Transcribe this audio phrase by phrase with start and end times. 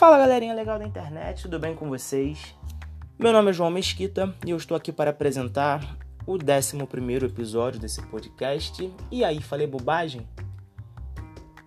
[0.00, 2.56] Fala galerinha legal da internet, tudo bem com vocês?
[3.18, 5.84] Meu nome é João Mesquita e eu estou aqui para apresentar
[6.26, 6.78] o 11
[7.26, 8.90] episódio desse podcast.
[9.10, 10.26] E aí, falei bobagem?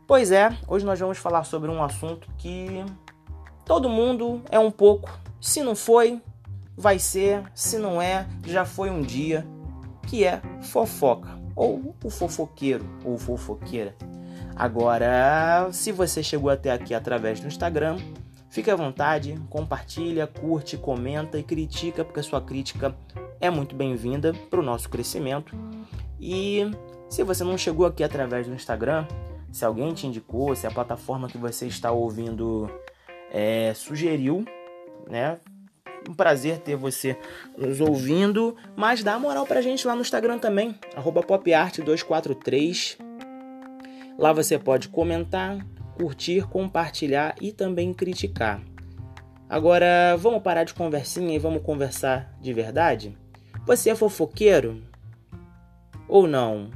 [0.07, 2.83] Pois é, hoje nós vamos falar sobre um assunto que
[3.63, 5.15] todo mundo é um pouco.
[5.39, 6.19] Se não foi,
[6.75, 7.43] vai ser.
[7.53, 9.45] Se não é, já foi um dia.
[10.07, 13.95] Que é fofoca, ou o fofoqueiro, ou fofoqueira.
[14.55, 17.97] Agora, se você chegou até aqui através do Instagram,
[18.49, 22.95] fique à vontade, compartilha, curte, comenta e critica, porque a sua crítica
[23.41, 25.55] é muito bem-vinda para o nosso crescimento.
[26.19, 26.69] E
[27.09, 29.07] se você não chegou aqui através do Instagram,
[29.51, 32.69] se alguém te indicou, se a plataforma que você está ouvindo
[33.31, 34.45] é, sugeriu,
[35.09, 35.39] né?
[36.07, 37.17] Um prazer ter você
[37.57, 43.12] nos ouvindo, mas dá moral pra gente lá no Instagram também, popart243
[44.17, 48.61] Lá você pode comentar, curtir, compartilhar e também criticar.
[49.49, 53.17] Agora, vamos parar de conversinha e vamos conversar de verdade?
[53.65, 54.83] Você é fofoqueiro?
[56.07, 56.69] Ou não?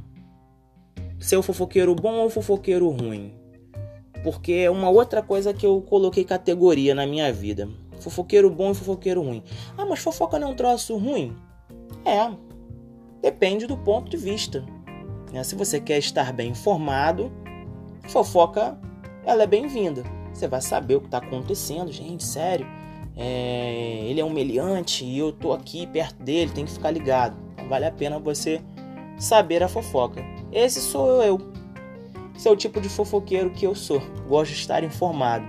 [1.18, 3.34] Ser o fofoqueiro bom ou fofoqueiro ruim?
[4.22, 7.68] Porque é uma outra coisa que eu coloquei categoria na minha vida.
[8.00, 9.42] Fofoqueiro bom e fofoqueiro ruim.
[9.76, 11.36] Ah, mas fofoca não é um troço ruim?
[12.04, 12.30] É.
[13.20, 14.64] Depende do ponto de vista.
[15.32, 15.42] Né?
[15.44, 17.30] Se você quer estar bem informado,
[18.08, 18.78] fofoca
[19.24, 20.04] ela é bem-vinda.
[20.32, 22.66] Você vai saber o que está acontecendo, gente, sério.
[23.14, 27.36] É, ele é um meliante e eu tô aqui perto dele, tem que ficar ligado.
[27.52, 28.62] Então, vale a pena você
[29.18, 30.24] saber a fofoca.
[30.50, 31.38] Esse sou eu.
[32.34, 34.00] Esse é o tipo de fofoqueiro que eu sou.
[34.28, 35.44] Gosto de estar informado,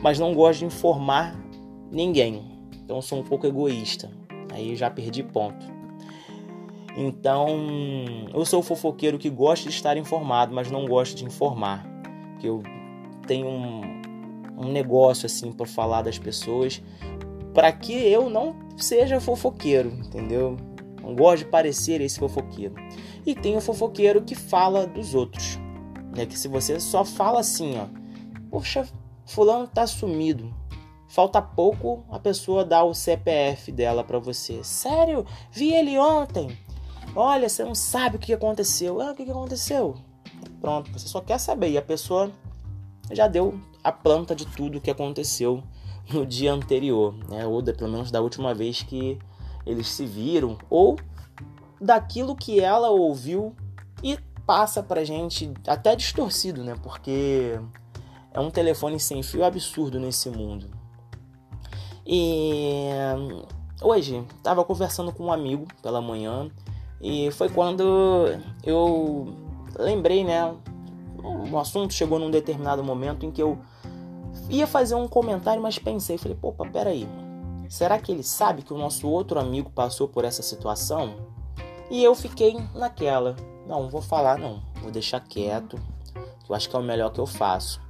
[0.00, 1.36] mas não gosto de informar
[1.90, 2.44] ninguém.
[2.82, 4.10] Então sou um pouco egoísta.
[4.54, 5.66] Aí já perdi ponto.
[7.00, 7.46] Então,
[8.34, 11.86] eu sou o fofoqueiro que gosta de estar informado, mas não gosta de informar.
[12.40, 12.60] Que eu
[13.24, 13.82] tenho um,
[14.58, 16.82] um negócio assim para falar das pessoas,
[17.54, 20.56] para que eu não seja fofoqueiro, entendeu?
[21.00, 22.74] Não gosto de parecer esse fofoqueiro.
[23.24, 25.56] E tem o fofoqueiro que fala dos outros,
[26.16, 26.26] né?
[26.26, 27.86] Que se você só fala assim, ó,
[28.50, 28.84] poxa,
[29.24, 30.52] fulano tá sumido.
[31.06, 34.64] Falta pouco a pessoa dá o CPF dela para você.
[34.64, 35.24] Sério?
[35.52, 36.58] Vi ele ontem.
[37.14, 39.00] Olha, você não sabe o que aconteceu.
[39.00, 39.96] Ah, o que aconteceu?
[40.60, 41.70] Pronto, você só quer saber.
[41.70, 42.30] E a pessoa
[43.10, 45.62] já deu a planta de tudo o que aconteceu
[46.12, 47.46] no dia anterior, né?
[47.46, 49.18] Ou pelo menos da última vez que
[49.66, 50.98] eles se viram, ou
[51.80, 53.54] daquilo que ela ouviu
[54.02, 56.74] e passa pra gente até distorcido, né?
[56.82, 57.60] Porque
[58.32, 60.70] é um telefone sem fio absurdo nesse mundo.
[62.06, 62.88] E
[63.82, 66.50] hoje estava conversando com um amigo pela manhã
[67.00, 68.26] e foi quando
[68.64, 69.34] eu
[69.78, 70.54] lembrei, né?
[71.22, 73.58] Um assunto chegou num determinado momento em que eu
[74.48, 77.08] ia fazer um comentário, mas pensei, falei, pô, peraí,
[77.68, 81.16] será que ele sabe que o nosso outro amigo passou por essa situação?
[81.90, 83.36] E eu fiquei naquela,
[83.66, 85.78] não, vou falar não, vou deixar quieto,
[86.48, 87.80] eu acho que é o melhor que eu faço.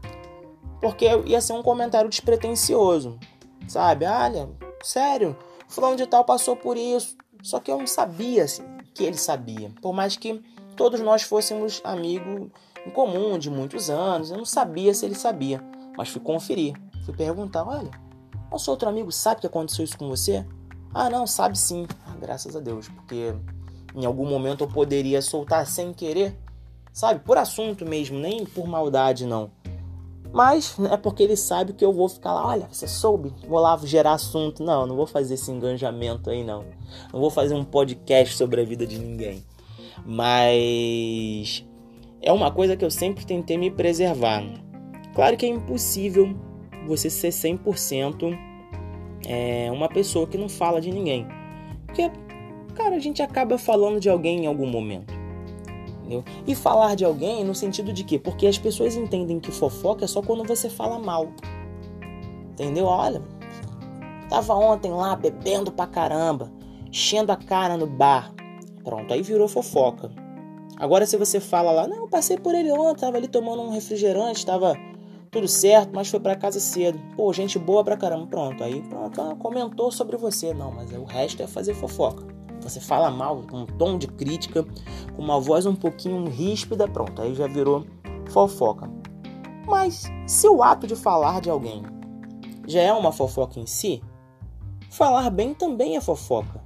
[0.81, 3.19] Porque ia ser um comentário despretensioso,
[3.67, 4.05] sabe?
[4.07, 4.49] Olha,
[4.83, 5.37] sério,
[5.69, 8.65] fulano de tal passou por isso, só que eu não sabia, assim,
[8.99, 9.71] que ele sabia.
[9.81, 10.43] Por mais que
[10.77, 12.51] todos nós fôssemos amigos
[12.85, 15.63] em comum de muitos anos, eu não sabia se ele sabia,
[15.97, 17.91] mas fui conferir, fui perguntar, olha,
[18.51, 20.45] nosso outro amigo sabe que aconteceu isso com você?
[20.93, 21.87] Ah, não, sabe sim.
[22.05, 23.35] Ah, graças a Deus, porque
[23.95, 26.37] em algum momento eu poderia soltar sem querer,
[26.93, 27.21] sabe?
[27.21, 29.53] Por assunto mesmo, nem por maldade não.
[30.33, 33.77] Mas é porque ele sabe que eu vou ficar lá, olha, você soube, vou lá
[33.83, 34.63] gerar assunto.
[34.63, 36.65] Não, não vou fazer esse engajamento aí, não.
[37.13, 39.43] Não vou fazer um podcast sobre a vida de ninguém.
[40.05, 41.65] Mas
[42.21, 44.43] é uma coisa que eu sempre tentei me preservar.
[45.15, 46.35] Claro que é impossível
[46.87, 48.39] você ser 100%
[49.27, 51.27] é, uma pessoa que não fala de ninguém.
[51.87, 52.11] Porque,
[52.75, 55.18] cara, a gente acaba falando de alguém em algum momento.
[56.09, 56.25] Entendeu?
[56.47, 58.19] E falar de alguém no sentido de quê?
[58.19, 61.29] Porque as pessoas entendem que fofoca é só quando você fala mal.
[62.53, 62.87] Entendeu?
[62.87, 63.23] Olha,
[64.31, 66.51] tava ontem lá bebendo pra caramba,
[66.87, 68.33] enchendo a cara no bar.
[68.83, 70.11] Pronto, aí virou fofoca.
[70.79, 74.47] Agora se você fala lá, não, passei por ele ontem, tava ali tomando um refrigerante,
[74.47, 74.75] tava
[75.31, 76.99] tudo certo, mas foi para casa cedo.
[77.17, 78.27] Pô, gente boa pra caramba.
[78.29, 80.55] Pronto, aí pronto, comentou sobre você.
[80.55, 82.25] Não, mas o resto é fazer fofoca
[82.69, 84.65] você fala mal, com um tom de crítica,
[85.15, 87.87] com uma voz um pouquinho ríspida, pronto, aí já virou
[88.29, 88.91] fofoca.
[89.67, 91.83] Mas se o ato de falar de alguém
[92.67, 94.03] já é uma fofoca em si,
[94.91, 96.63] falar bem também é fofoca.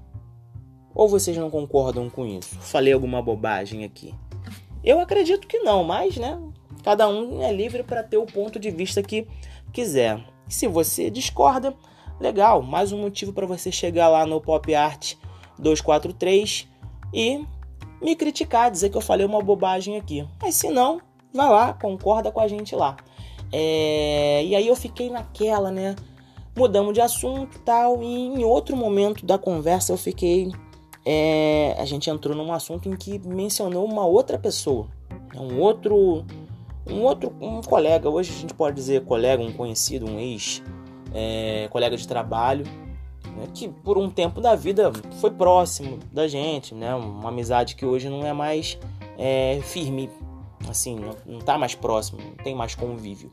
[0.95, 2.55] Ou vocês não concordam com isso?
[2.61, 4.15] Falei alguma bobagem aqui?
[4.85, 6.39] Eu acredito que não, mas né,
[6.83, 9.27] cada um é livre para ter o ponto de vista que
[9.73, 10.23] quiser.
[10.49, 11.75] Se você discorda,
[12.21, 15.15] legal, mais um motivo para você chegar lá no Pop Art
[15.63, 16.69] 243
[17.15, 17.45] e
[18.03, 20.27] me criticar, dizer que eu falei uma bobagem aqui.
[20.41, 21.01] Mas se não,
[21.33, 22.97] vai lá, concorda com a gente lá.
[23.53, 24.45] É...
[24.45, 25.95] E aí eu fiquei naquela, né?
[26.57, 30.51] Mudamos de assunto tal, e em outro momento da conversa eu fiquei.
[31.07, 31.77] É...
[31.79, 35.41] A gente entrou num assunto em que mencionou uma outra pessoa, né?
[35.41, 36.25] um outro.
[36.85, 40.61] Um outro um colega, hoje a gente pode dizer colega, um conhecido, um ex,
[41.15, 42.65] é, colega de trabalho,
[43.37, 47.85] né, que por um tempo da vida foi próximo da gente, né, uma amizade que
[47.85, 48.79] hoje não é mais
[49.19, 50.11] é, firme,
[50.69, 53.33] assim, não, não tá mais próximo, não tem mais convívio.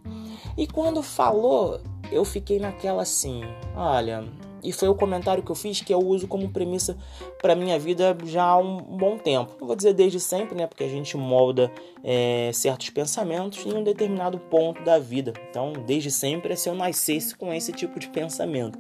[0.58, 1.80] E quando falou,
[2.12, 3.44] eu fiquei naquela assim,
[3.76, 4.26] olha,
[4.64, 6.98] e foi o comentário que eu fiz que eu uso como premissa
[7.42, 9.56] para minha vida já há um bom tempo.
[9.60, 10.68] Não vou dizer desde sempre, né?
[10.68, 11.72] Porque a gente molda
[12.04, 15.34] é, certos pensamentos em um determinado ponto da vida.
[15.50, 18.78] Então, desde sempre é se eu nascesse com esse tipo de pensamento.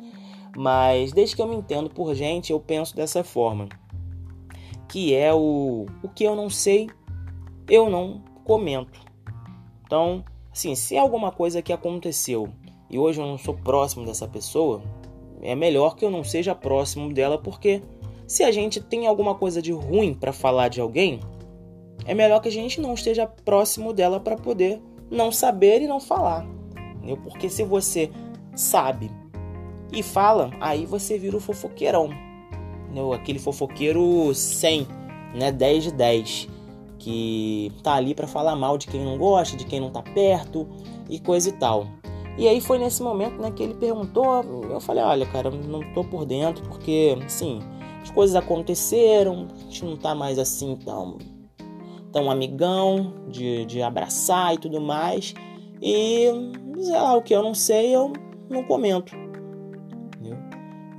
[0.55, 3.67] Mas desde que eu me entendo por gente, eu penso dessa forma.
[4.87, 6.89] Que é o, o que eu não sei,
[7.69, 8.99] eu não comento.
[9.85, 12.49] Então, assim, se é alguma coisa que aconteceu
[12.89, 14.81] e hoje eu não sou próximo dessa pessoa,
[15.41, 17.81] é melhor que eu não seja próximo dela, porque
[18.27, 21.19] se a gente tem alguma coisa de ruim para falar de alguém,
[22.05, 25.99] é melhor que a gente não esteja próximo dela para poder não saber e não
[25.99, 26.45] falar.
[27.23, 28.11] Porque se você
[28.55, 29.09] sabe
[29.91, 32.09] e fala, aí você vira o fofoqueirão.
[33.13, 34.87] Aquele fofoqueiro 100,
[35.35, 35.51] né?
[35.51, 36.49] 10 de 10.
[36.97, 40.67] Que tá ali para falar mal de quem não gosta, de quem não tá perto
[41.09, 41.87] e coisa e tal.
[42.37, 46.03] E aí foi nesse momento né, que ele perguntou, eu falei, olha, cara, não tô
[46.05, 47.59] por dentro, porque, assim,
[48.01, 51.17] as coisas aconteceram, a gente não tá mais assim tão,
[52.13, 55.33] tão amigão de, de abraçar e tudo mais.
[55.81, 56.27] E,
[56.77, 58.13] sei lá, o que eu não sei, eu
[58.49, 59.13] não comento.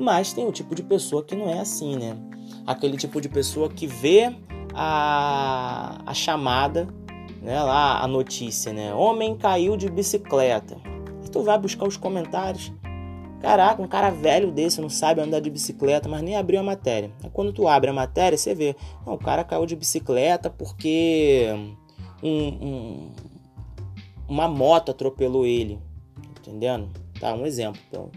[0.01, 2.17] Mas tem o tipo de pessoa que não é assim, né?
[2.67, 4.35] Aquele tipo de pessoa que vê
[4.75, 6.89] a, a chamada,
[7.43, 8.95] né, lá, a notícia, né?
[8.95, 10.77] Homem caiu de bicicleta
[11.31, 12.73] tu vai buscar os comentários.
[13.41, 17.11] Caraca, um cara velho desse não sabe andar de bicicleta, mas nem abriu a matéria.
[17.23, 18.77] Aí quando tu abre a matéria, você vê,
[19.07, 21.49] não, o cara caiu de bicicleta porque
[22.23, 23.13] um, um,
[24.29, 25.79] uma moto atropelou ele.
[26.39, 26.91] Entendendo?
[27.19, 27.81] Tá, um exemplo.
[27.89, 28.11] Então,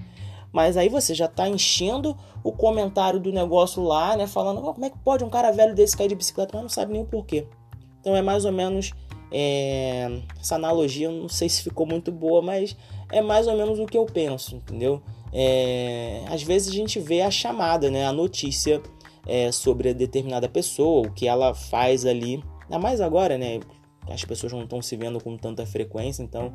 [0.53, 4.27] mas aí você já tá enchendo o comentário do negócio lá, né?
[4.27, 6.69] Falando, oh, como é que pode um cara velho desse cair de bicicleta, mas não
[6.69, 7.47] sabe nem o porquê.
[7.99, 8.91] Então é mais ou menos
[9.31, 12.77] é, essa analogia, não sei se ficou muito boa, mas
[13.11, 15.01] é mais ou menos o que eu penso, entendeu?
[15.33, 18.79] É, às vezes a gente vê a chamada, né, a notícia
[19.25, 23.59] é, sobre a determinada pessoa, o que ela faz ali, ainda mais agora, né?
[24.09, 26.53] As pessoas não estão se vendo com tanta frequência, então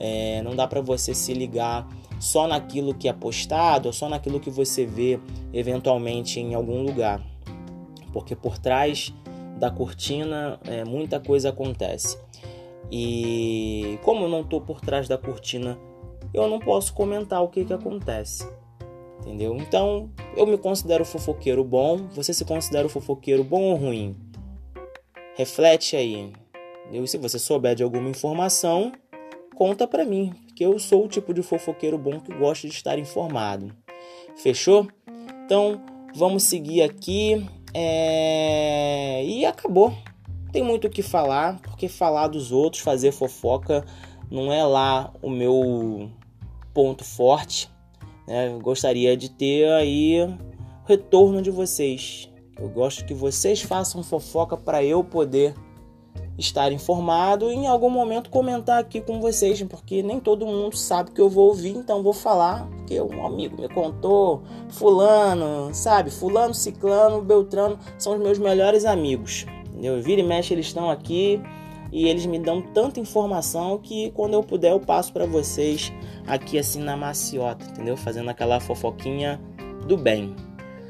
[0.00, 1.86] é, não dá para você se ligar
[2.18, 5.20] só naquilo que é postado, ou só naquilo que você vê
[5.52, 7.22] eventualmente em algum lugar,
[8.12, 9.12] porque por trás
[9.58, 12.18] da cortina é, muita coisa acontece.
[12.90, 15.78] E como eu não estou por trás da cortina
[16.32, 18.46] eu não posso comentar o que, que acontece.
[19.20, 19.56] Entendeu?
[19.56, 22.06] Então, eu me considero fofoqueiro bom.
[22.14, 24.14] Você se considera fofoqueiro bom ou ruim?
[25.34, 26.32] Reflete aí.
[26.90, 28.92] E se você souber de alguma informação,
[29.54, 32.98] conta para mim, que eu sou o tipo de fofoqueiro bom que gosta de estar
[32.98, 33.74] informado.
[34.36, 34.86] Fechou?
[35.44, 35.80] Então,
[36.14, 37.46] vamos seguir aqui.
[37.74, 39.24] É...
[39.24, 39.92] E acabou.
[40.52, 43.84] Tem muito o que falar, porque falar dos outros, fazer fofoca,
[44.30, 46.10] não é lá o meu
[46.72, 47.70] ponto forte.
[48.26, 48.56] Né?
[48.62, 50.16] Gostaria de ter aí
[50.86, 52.30] retorno de vocês.
[52.58, 55.54] Eu gosto que vocês façam fofoca para eu poder
[56.38, 61.10] estar informado e em algum momento comentar aqui com vocês, porque nem todo mundo sabe
[61.10, 66.10] que eu vou ouvir, então vou falar, porque um amigo me contou, fulano, sabe?
[66.10, 69.46] Fulano, ciclano, beltrano são os meus melhores amigos.
[69.80, 71.40] Eu vira e mexe eles estão aqui
[71.92, 75.92] e eles me dão tanta informação que quando eu puder eu passo para vocês
[76.26, 77.96] aqui assim na maciota, entendeu?
[77.96, 79.40] Fazendo aquela fofoquinha
[79.86, 80.34] do bem.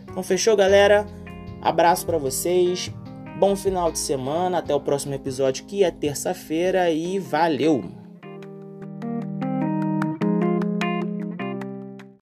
[0.09, 1.07] Então fechou, galera?
[1.61, 2.91] Abraço para vocês.
[3.39, 7.85] Bom final de semana, até o próximo episódio que é terça-feira e valeu.